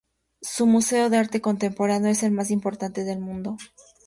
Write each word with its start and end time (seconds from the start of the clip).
Su 0.41 0.65
museo 0.65 1.11
de 1.11 1.17
arte 1.17 1.41
contemporáneo 1.41 2.09
es 2.09 2.23
el 2.23 2.31
más 2.31 2.49
importante 2.49 3.03
del 3.03 3.19
mundo. 3.19 3.57